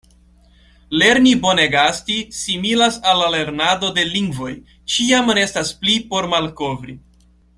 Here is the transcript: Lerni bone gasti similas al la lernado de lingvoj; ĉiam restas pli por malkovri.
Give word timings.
Lerni 1.01 1.33
bone 1.43 1.65
gasti 1.73 2.15
similas 2.37 2.97
al 3.11 3.21
la 3.25 3.29
lernado 3.35 3.93
de 3.99 4.07
lingvoj; 4.15 4.51
ĉiam 4.95 5.31
restas 5.41 5.73
pli 5.83 5.99
por 6.15 6.31
malkovri. 6.35 6.97